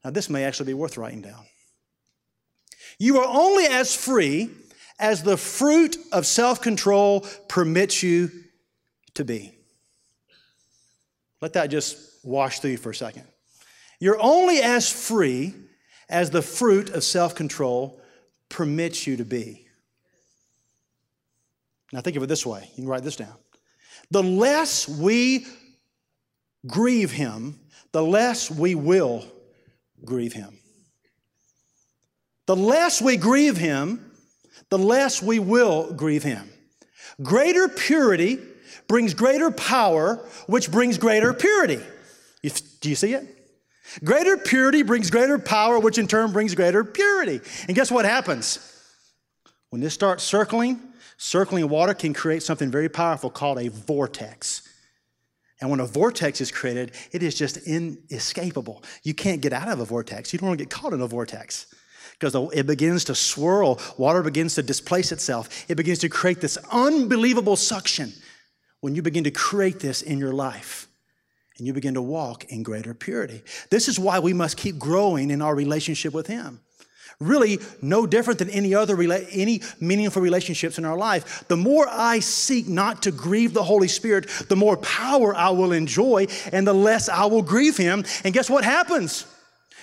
[0.04, 1.44] Now, this may actually be worth writing down.
[2.98, 4.50] You are only as free
[4.98, 8.30] as the fruit of self control permits you
[9.14, 9.52] to be.
[11.40, 13.24] Let that just wash through you for a second.
[13.98, 15.54] You're only as free
[16.08, 18.00] as the fruit of self control
[18.48, 19.66] permits you to be.
[21.92, 23.34] Now, think of it this way you can write this down.
[24.10, 25.46] The less we
[26.66, 27.60] grieve him,
[27.92, 29.24] the less we will
[30.04, 30.58] grieve him.
[32.46, 34.12] The less we grieve him,
[34.70, 36.50] the less we will grieve him.
[37.22, 38.38] Greater purity
[38.88, 41.80] brings greater power, which brings greater purity.
[42.80, 43.26] Do you see it?
[44.04, 47.40] Greater purity brings greater power, which in turn brings greater purity.
[47.66, 48.58] And guess what happens?
[49.70, 50.80] When this starts circling,
[51.20, 54.62] circling water can create something very powerful called a vortex.
[55.60, 58.82] And when a vortex is created, it is just inescapable.
[59.02, 60.32] You can't get out of a vortex.
[60.32, 61.66] You don't want to get caught in a vortex
[62.18, 63.78] because it begins to swirl.
[63.98, 65.66] Water begins to displace itself.
[65.68, 68.14] It begins to create this unbelievable suction
[68.80, 70.88] when you begin to create this in your life
[71.58, 73.42] and you begin to walk in greater purity.
[73.68, 76.60] This is why we must keep growing in our relationship with Him
[77.20, 81.44] really no different than any other any meaningful relationships in our life.
[81.48, 85.72] The more i seek not to grieve the holy spirit the more power i will
[85.72, 88.04] enjoy and the less i will grieve him.
[88.24, 89.26] And guess what happens?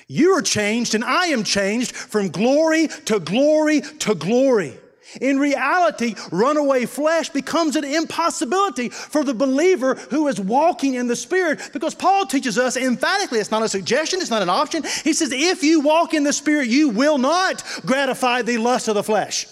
[0.08, 4.78] You are changed and i am changed from glory to glory to glory
[5.22, 11.16] in reality, runaway flesh becomes an impossibility for the believer who is walking in the
[11.16, 14.84] Spirit because Paul teaches us emphatically it's not a suggestion, it's not an option.
[15.04, 18.96] He says, if you walk in the Spirit, you will not gratify the lust of
[18.96, 19.48] the flesh.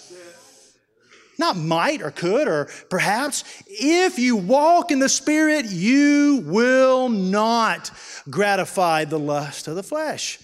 [1.38, 3.44] Not might or could or perhaps.
[3.66, 7.90] If you walk in the Spirit, you will not
[8.30, 10.38] gratify the lust of the flesh.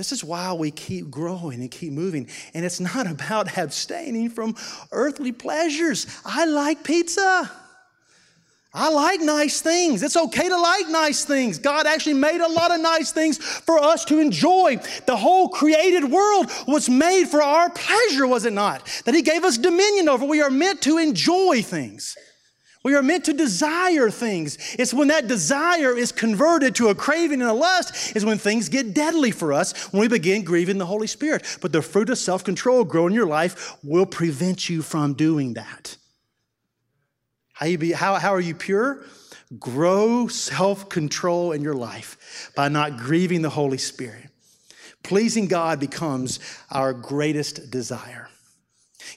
[0.00, 2.26] This is why we keep growing and keep moving.
[2.54, 4.56] And it's not about abstaining from
[4.92, 6.06] earthly pleasures.
[6.24, 7.50] I like pizza.
[8.72, 10.02] I like nice things.
[10.02, 11.58] It's okay to like nice things.
[11.58, 14.78] God actually made a lot of nice things for us to enjoy.
[15.04, 18.86] The whole created world was made for our pleasure, was it not?
[19.04, 20.24] That He gave us dominion over.
[20.24, 22.16] We are meant to enjoy things.
[22.82, 24.56] We are meant to desire things.
[24.78, 28.70] It's when that desire is converted to a craving and a lust, is when things
[28.70, 31.58] get deadly for us, when we begin grieving the Holy Spirit.
[31.60, 35.54] But the fruit of self control growing in your life will prevent you from doing
[35.54, 35.96] that.
[37.52, 39.04] How, you be, how, how are you pure?
[39.58, 44.28] Grow self control in your life by not grieving the Holy Spirit.
[45.02, 46.40] Pleasing God becomes
[46.70, 48.30] our greatest desire.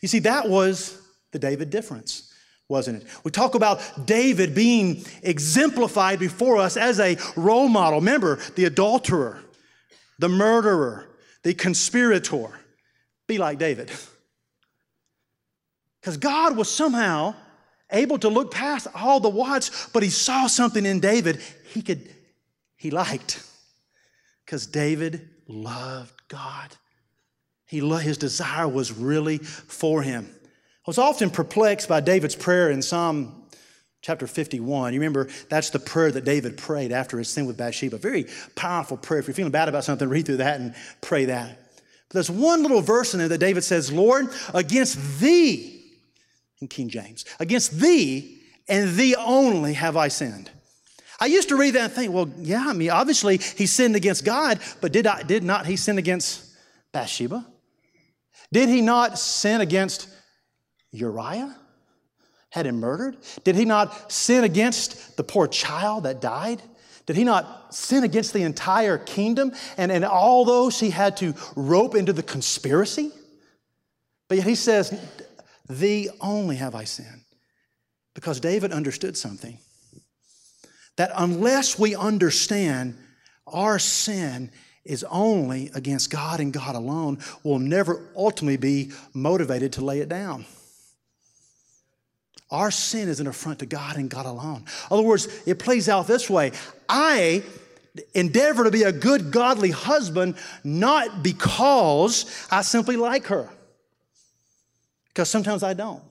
[0.02, 2.33] You see, that was the David difference
[2.70, 3.08] wasn't it?
[3.24, 8.00] We talk about David being exemplified before us as a role model.
[8.00, 9.40] Remember, the adulterer,
[10.20, 11.08] the murderer,
[11.44, 12.50] the conspirator.
[13.28, 13.92] Be like David.
[16.02, 17.36] Because God was somehow
[17.92, 21.40] able to look past all the what's, but he saw something in David
[21.74, 22.10] he could,
[22.76, 23.42] he liked.
[24.46, 26.76] Because David loved God.
[27.66, 30.30] He, his desire was really for him.
[30.86, 33.46] I was often perplexed by David's prayer in Psalm
[34.02, 34.94] chapter 51.
[34.94, 37.98] You remember that's the prayer that David prayed after his sin with Bathsheba.
[37.98, 39.22] Very powerful prayer.
[39.22, 41.58] If you're feeling bad about something, read through that and pray that.
[42.10, 45.86] But there's one little verse in there that David says, Lord, against thee,
[46.60, 50.52] in King James, against thee and thee only have I sinned.
[51.18, 54.26] I used to read that and think, well, yeah, I mean, obviously he sinned against
[54.26, 56.44] God, but did, I, did not he sin against
[56.92, 57.48] Bathsheba?
[58.52, 60.10] Did he not sin against
[60.94, 61.56] Uriah?
[62.50, 63.18] Had him murdered?
[63.44, 66.62] Did he not sin against the poor child that died?
[67.06, 71.34] Did he not sin against the entire kingdom and, and all those he had to
[71.56, 73.12] rope into the conspiracy?
[74.30, 74.98] But yet he says,
[75.68, 77.24] Thee only have I sinned.
[78.14, 79.58] Because David understood something
[80.98, 82.96] that unless we understand
[83.48, 84.52] our sin
[84.86, 90.10] is only against God and God alone, we'll never ultimately be motivated to lay it
[90.10, 90.46] down.
[92.54, 94.58] Our sin is an affront to God and God alone.
[94.58, 96.52] In other words, it plays out this way
[96.88, 97.44] I
[98.14, 103.50] endeavor to be a good, godly husband, not because I simply like her,
[105.10, 106.04] because sometimes I don't.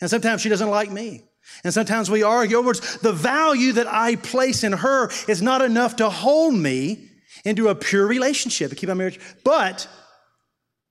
[0.00, 1.22] And sometimes she doesn't like me.
[1.62, 2.56] And sometimes we argue.
[2.56, 6.54] In other words, the value that I place in her is not enough to hold
[6.54, 7.08] me
[7.44, 9.20] into a pure relationship to keep my marriage.
[9.42, 9.88] But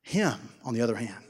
[0.02, 1.23] him, on the other hand,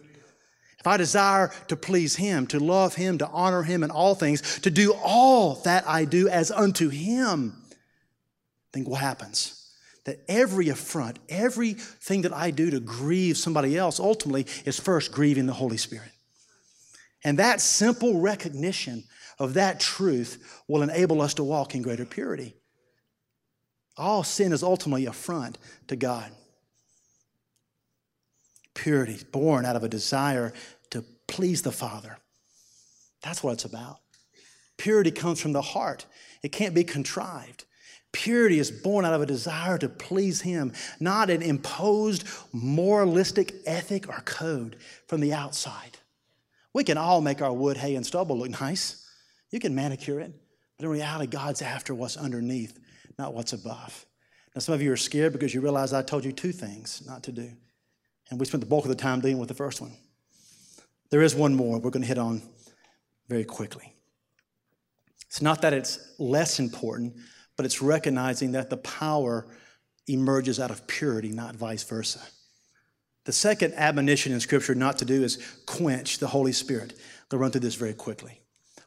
[0.84, 4.60] if I desire to please Him, to love Him, to honor Him in all things,
[4.60, 7.56] to do all that I do as unto Him,
[8.74, 9.72] think what happens?
[10.04, 15.46] That every affront, everything that I do to grieve somebody else ultimately is first grieving
[15.46, 16.12] the Holy Spirit.
[17.24, 19.06] And that simple recognition
[19.40, 22.58] of that truth will enable us to walk in greater purity.
[23.96, 26.30] All sin is ultimately affront to God.
[28.74, 30.54] Purity, born out of a desire
[30.92, 32.18] to please the Father.
[33.22, 34.00] That's what it's about.
[34.78, 36.06] Purity comes from the heart,
[36.42, 37.66] it can't be contrived.
[38.12, 44.08] Purity is born out of a desire to please Him, not an imposed moralistic ethic
[44.08, 44.78] or code
[45.08, 45.98] from the outside.
[46.74, 49.04] We can all make our wood, hay, and stubble look nice.
[49.52, 50.32] You can manicure it,
[50.78, 52.80] but in reality, God's after what's underneath,
[53.18, 54.06] not what's above.
[54.56, 57.24] Now, some of you are scared because you realize I told you two things not
[57.24, 57.52] to do.
[58.30, 59.92] And we spent the bulk of the time dealing with the first one.
[61.10, 62.42] There is one more we're going to hit on
[63.28, 63.94] very quickly.
[65.28, 67.16] It's not that it's less important,
[67.58, 69.48] but it's recognizing that the power
[70.08, 72.20] emerges out of purity, not vice versa.
[73.26, 76.94] The second admonition in Scripture not to do is quench the Holy Spirit.
[77.32, 78.42] I'll run through this very quickly.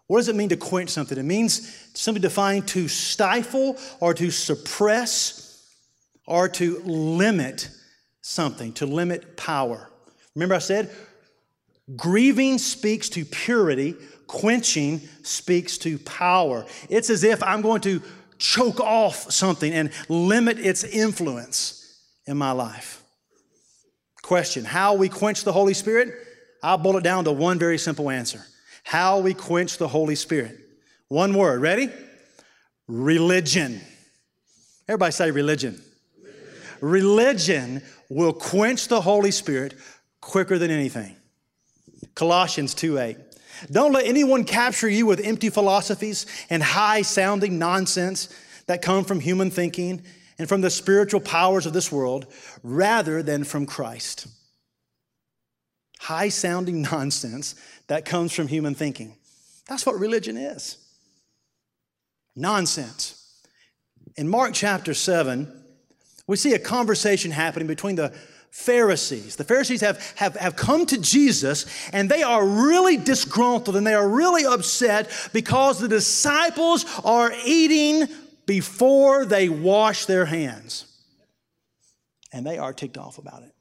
[0.07, 1.19] What does it mean to quench something?
[1.19, 5.67] It means simply defined to stifle or to suppress
[6.27, 7.71] or to limit
[8.27, 9.89] something, to limit power.
[10.35, 10.91] Remember, I said
[11.95, 13.95] grieving speaks to purity,
[14.27, 16.67] quenching speaks to power.
[16.89, 18.03] It's as if I'm going to
[18.39, 23.03] choke off something and limit its influence in my life.
[24.23, 26.13] Question How we quench the Holy Spirit?
[26.63, 28.45] I'll boil it down to one very simple answer.
[28.83, 30.59] How we quench the Holy Spirit.
[31.09, 31.61] One word.
[31.61, 31.91] Ready?
[32.89, 33.81] Religion.
[34.89, 35.81] Everybody say religion.
[36.81, 39.75] Religion, religion will quench the Holy Spirit
[40.21, 41.17] quicker than anything.
[42.15, 43.17] Colossians 2 8.
[43.71, 48.29] Don't let anyone capture you with empty philosophies and high sounding nonsense
[48.67, 50.03] that come from human thinking
[50.39, 52.27] and from the spiritual powers of this world
[52.63, 54.27] rather than from Christ.
[56.01, 57.55] High sounding nonsense
[57.87, 59.17] that comes from human thinking.
[59.69, 60.79] That's what religion is
[62.37, 63.23] nonsense.
[64.17, 65.65] In Mark chapter 7,
[66.27, 68.13] we see a conversation happening between the
[68.51, 69.37] Pharisees.
[69.37, 73.95] The Pharisees have, have, have come to Jesus and they are really disgruntled and they
[73.95, 78.09] are really upset because the disciples are eating
[78.47, 80.87] before they wash their hands.
[82.33, 83.53] And they are ticked off about it.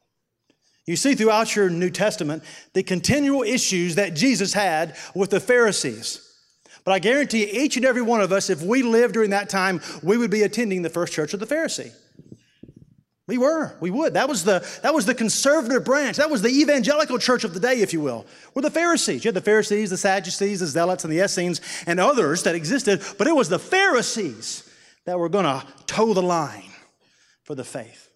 [0.86, 2.44] You see throughout your New Testament
[2.74, 6.22] the continual issues that Jesus had with the Pharisees.
[6.84, 9.50] But I guarantee you, each and every one of us, if we lived during that
[9.50, 11.92] time, we would be attending the first church of the Pharisee.
[13.28, 13.76] We were.
[13.80, 14.14] We would.
[14.14, 16.18] That was the that was the conservative branch.
[16.18, 18.26] That was the evangelical church of the day, if you will.
[18.54, 19.26] Were the Pharisees.
[19.26, 23.02] You had the Pharisees, the Sadducees, the Zealots, and the Essenes, and others that existed.
[23.18, 24.70] But it was the Pharisees
[25.06, 26.70] that were going to toe the line
[27.44, 28.10] for the faith.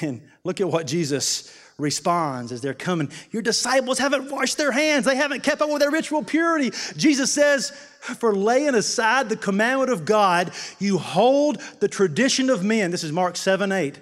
[0.00, 3.10] And look at what Jesus responds as they're coming.
[3.30, 6.70] Your disciples haven't washed their hands, they haven't kept up with their ritual purity.
[6.96, 7.72] Jesus says,
[8.02, 10.50] For laying aside the commandment of God,
[10.80, 12.90] you hold the tradition of men.
[12.90, 14.00] This is Mark 7 8.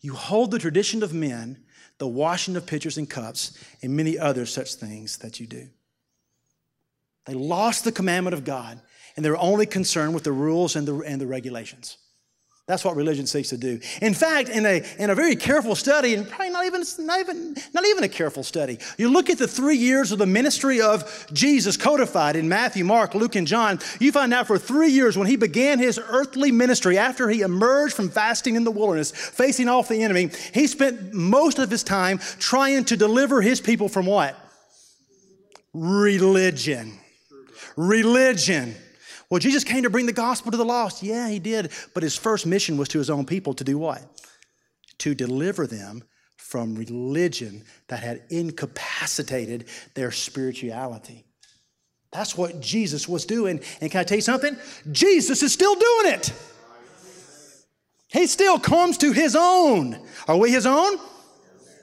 [0.00, 1.62] You hold the tradition of men,
[1.98, 5.68] the washing of pitchers and cups, and many other such things that you do.
[7.26, 8.80] They lost the commandment of God,
[9.16, 11.98] and they're only concerned with the rules and the, and the regulations.
[12.66, 13.80] That's what religion seeks to do.
[14.00, 17.56] In fact, in a, in a very careful study, and probably not even, not, even,
[17.72, 21.26] not even a careful study, you look at the three years of the ministry of
[21.32, 25.26] Jesus codified in Matthew, Mark, Luke, and John, you find out for three years when
[25.26, 29.88] he began his earthly ministry, after he emerged from fasting in the wilderness, facing off
[29.88, 34.36] the enemy, he spent most of his time trying to deliver his people from what?
[35.72, 36.92] Religion.
[37.76, 38.74] Religion.
[39.30, 41.02] Well, Jesus came to bring the gospel to the lost.
[41.02, 41.70] Yeah, he did.
[41.94, 44.02] But his first mission was to his own people to do what?
[44.98, 46.02] To deliver them
[46.40, 51.24] from religion that had incapacitated their spirituality.
[52.10, 53.60] That's what Jesus was doing.
[53.80, 54.56] And can I tell you something?
[54.90, 56.32] Jesus is still doing it.
[58.08, 59.96] He still comes to his own.
[60.26, 60.98] Are we his own?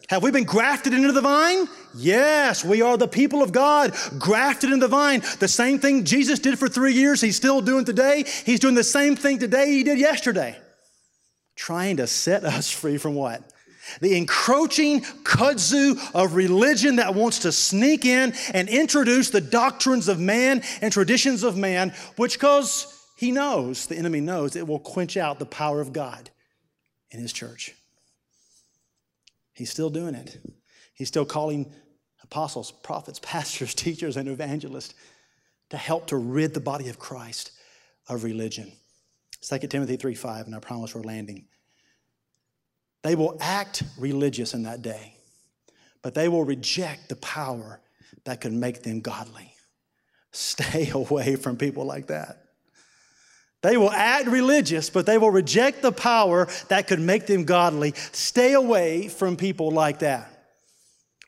[0.09, 1.67] Have we been grafted into the vine?
[1.95, 5.21] Yes, we are the people of God, grafted in the vine.
[5.39, 8.25] The same thing Jesus did for three years, he's still doing today.
[8.45, 10.57] He's doing the same thing today he did yesterday.
[11.55, 13.41] Trying to set us free from what?
[14.01, 20.19] The encroaching kudzu of religion that wants to sneak in and introduce the doctrines of
[20.19, 25.17] man and traditions of man, which, because he knows, the enemy knows, it will quench
[25.17, 26.29] out the power of God
[27.11, 27.73] in his church.
[29.53, 30.37] He's still doing it.
[30.93, 31.71] He's still calling
[32.23, 34.93] apostles, prophets, pastors, teachers, and evangelists
[35.69, 37.51] to help to rid the body of Christ
[38.07, 38.71] of religion.
[39.41, 41.45] 2 Timothy 3 5, and I promise we're landing.
[43.07, 45.13] They will act religious in that day,
[46.01, 47.79] but they will reject the power
[48.25, 49.53] that could make them godly.
[50.33, 52.43] Stay away from people like that.
[53.63, 57.93] They will act religious, but they will reject the power that could make them godly.
[58.11, 60.29] Stay away from people like that.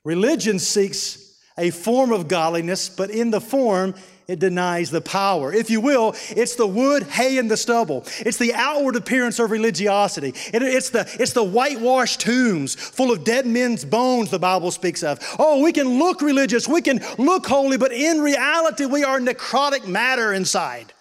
[0.03, 3.95] Religion seeks a form of godliness, but in the form,
[4.29, 5.51] it denies the power.
[5.51, 8.05] If you will, it's the wood, hay, and the stubble.
[8.19, 10.35] It's the outward appearance of religiosity.
[10.53, 15.01] It, it's, the, it's the whitewashed tombs full of dead men's bones the Bible speaks
[15.01, 15.17] of.
[15.39, 19.87] Oh, we can look religious, we can look holy, but in reality, we are necrotic
[19.87, 20.93] matter inside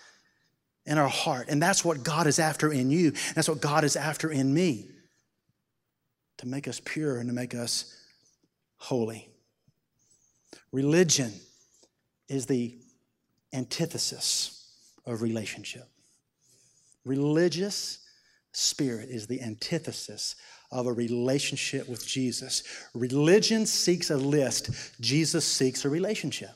[0.87, 1.49] in our heart.
[1.51, 3.13] And that's what God is after in you.
[3.35, 4.89] That's what God is after in me
[6.39, 7.95] to make us pure and to make us
[8.79, 9.29] holy.
[10.73, 11.35] Religion
[12.27, 12.78] is the
[13.53, 14.71] antithesis
[15.07, 15.85] of relationship.
[17.05, 18.01] Religious
[18.53, 20.37] spirit is the antithesis
[20.71, 22.63] of a relationship with Jesus.
[22.95, 24.71] Religion seeks a list,
[25.01, 26.51] Jesus seeks a relationship.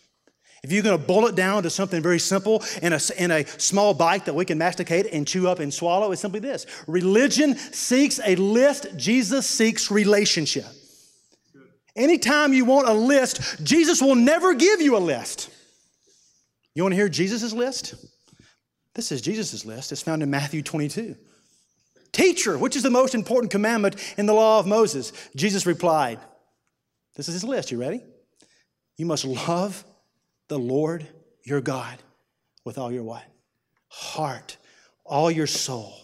[0.63, 3.45] If you're going to boil it down to something very simple in a, in a
[3.45, 7.57] small bite that we can masticate and chew up and swallow, it's simply this religion
[7.57, 10.67] seeks a list, Jesus seeks relationship.
[11.97, 15.51] Anytime you want a list, Jesus will never give you a list.
[16.75, 17.95] You want to hear Jesus' list?
[18.95, 19.93] This is Jesus' list.
[19.93, 21.17] It's found in Matthew 22.
[22.13, 25.13] Teacher, which is the most important commandment in the law of Moses?
[25.35, 26.19] Jesus replied,
[27.17, 27.71] This is his list.
[27.71, 28.03] You ready?
[28.97, 29.85] You must love
[30.49, 31.07] the Lord
[31.45, 31.99] your God
[32.65, 33.25] with all your what?
[33.89, 34.59] Heart,
[35.05, 35.95] all your soul,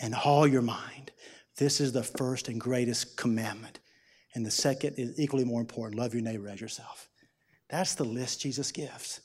[0.00, 1.12] and all your mind.
[1.56, 3.78] This is the first and greatest commandment.
[4.34, 7.08] And the second is equally more important love your neighbor as yourself.
[7.68, 9.20] That's the list Jesus gives.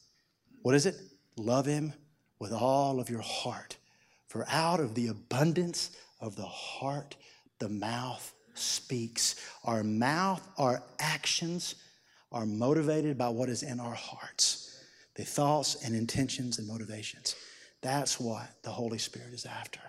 [0.64, 0.95] What is it?
[1.38, 1.93] Love him
[2.39, 3.78] with all of your heart.
[4.28, 7.16] For out of the abundance of the heart,
[7.59, 9.36] the mouth speaks.
[9.66, 11.76] Our mouth, our actions,
[12.32, 14.70] are motivated by what is in our hearts
[15.16, 17.36] the thoughts and intentions and motivations.
[17.82, 19.80] That's what the Holy Spirit is after.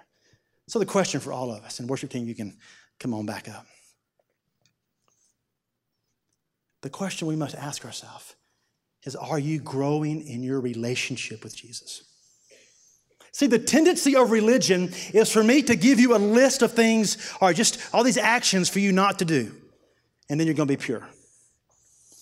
[0.66, 2.58] So, the question for all of us, and worship team, you can
[2.98, 3.66] come on back up.
[6.82, 8.34] The question we must ask ourselves
[9.04, 12.04] is Are you growing in your relationship with Jesus?
[13.32, 17.32] See, the tendency of religion is for me to give you a list of things
[17.40, 19.52] or just all these actions for you not to do,
[20.30, 21.06] and then you're going to be pure.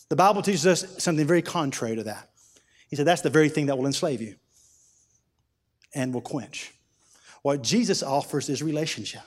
[0.08, 2.30] The Bible teaches us something very contrary to that.
[2.88, 4.36] He said that's the very thing that will enslave you
[5.94, 6.72] and will quench.
[7.42, 9.22] What Jesus offers is relationship.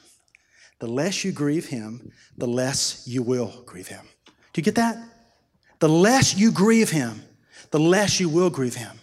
[0.79, 4.05] The less you grieve him, the less you will grieve him.
[4.25, 4.97] Do you get that?
[5.79, 7.21] The less you grieve him,
[7.75, 8.97] the less you will grieve him.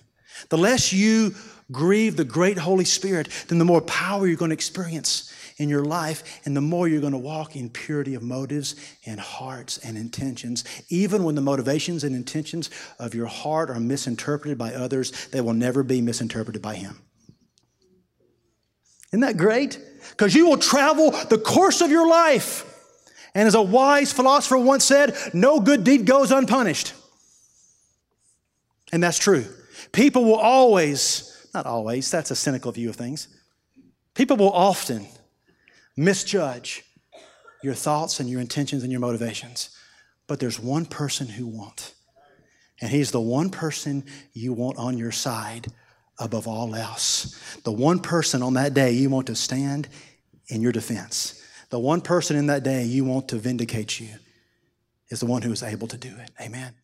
[0.48, 1.34] The less you
[1.70, 5.84] grieve the great Holy Spirit, then the more power you're going to experience in your
[5.84, 9.98] life, and the more you're going to walk in purity of motives and hearts and
[9.98, 10.64] intentions.
[10.88, 15.52] Even when the motivations and intentions of your heart are misinterpreted by others, they will
[15.52, 16.98] never be misinterpreted by Him.
[19.08, 19.78] Isn't that great?
[20.12, 22.64] Because you will travel the course of your life.
[23.34, 26.94] And as a wise philosopher once said, no good deed goes unpunished.
[28.92, 29.46] And that's true.
[29.92, 33.28] People will always, not always, that's a cynical view of things.
[34.14, 35.06] People will often
[35.96, 36.84] misjudge
[37.62, 39.70] your thoughts and your intentions and your motivations.
[40.26, 41.94] But there's one person who won't.
[42.80, 45.68] And he's the one person you want on your side
[46.18, 47.56] above all else.
[47.64, 49.88] The one person on that day you want to stand
[50.48, 51.42] in your defense.
[51.70, 54.08] The one person in that day you want to vindicate you
[55.08, 56.30] is the one who is able to do it.
[56.40, 56.74] Amen.